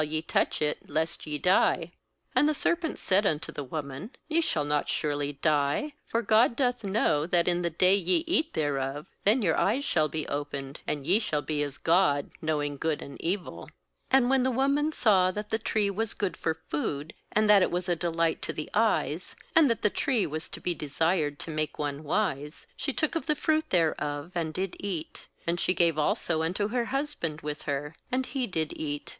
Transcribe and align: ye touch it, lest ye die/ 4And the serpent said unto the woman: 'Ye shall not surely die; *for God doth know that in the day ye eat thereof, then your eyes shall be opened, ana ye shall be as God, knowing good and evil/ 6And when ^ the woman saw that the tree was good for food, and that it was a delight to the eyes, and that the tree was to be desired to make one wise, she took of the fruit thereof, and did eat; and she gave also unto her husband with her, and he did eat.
ye 0.01 0.19
touch 0.19 0.63
it, 0.63 0.89
lest 0.89 1.27
ye 1.27 1.37
die/ 1.37 1.91
4And 2.35 2.47
the 2.47 2.55
serpent 2.55 2.97
said 2.97 3.23
unto 3.23 3.51
the 3.51 3.63
woman: 3.63 4.09
'Ye 4.27 4.41
shall 4.41 4.63
not 4.65 4.89
surely 4.89 5.33
die; 5.33 5.93
*for 6.07 6.23
God 6.23 6.55
doth 6.55 6.83
know 6.83 7.27
that 7.27 7.47
in 7.47 7.61
the 7.61 7.69
day 7.69 7.93
ye 7.95 8.23
eat 8.25 8.53
thereof, 8.55 9.05
then 9.25 9.43
your 9.43 9.55
eyes 9.59 9.85
shall 9.85 10.09
be 10.09 10.27
opened, 10.27 10.79
ana 10.87 11.01
ye 11.01 11.19
shall 11.19 11.43
be 11.43 11.61
as 11.61 11.77
God, 11.77 12.31
knowing 12.41 12.77
good 12.77 13.03
and 13.03 13.21
evil/ 13.21 13.69
6And 14.11 14.27
when 14.27 14.39
^ 14.41 14.43
the 14.43 14.49
woman 14.49 14.91
saw 14.91 15.29
that 15.29 15.51
the 15.51 15.59
tree 15.59 15.91
was 15.91 16.15
good 16.15 16.35
for 16.35 16.55
food, 16.55 17.13
and 17.31 17.47
that 17.47 17.61
it 17.61 17.69
was 17.69 17.87
a 17.87 17.95
delight 17.95 18.41
to 18.41 18.53
the 18.53 18.71
eyes, 18.73 19.35
and 19.55 19.69
that 19.69 19.83
the 19.83 19.91
tree 19.91 20.25
was 20.25 20.49
to 20.49 20.59
be 20.59 20.73
desired 20.73 21.37
to 21.37 21.51
make 21.51 21.77
one 21.77 22.03
wise, 22.03 22.65
she 22.75 22.91
took 22.91 23.13
of 23.13 23.27
the 23.27 23.35
fruit 23.35 23.69
thereof, 23.69 24.31
and 24.33 24.51
did 24.55 24.75
eat; 24.79 25.27
and 25.45 25.59
she 25.59 25.75
gave 25.75 25.99
also 25.99 26.41
unto 26.41 26.69
her 26.69 26.85
husband 26.85 27.41
with 27.41 27.61
her, 27.69 27.95
and 28.11 28.25
he 28.25 28.47
did 28.47 28.73
eat. 28.75 29.09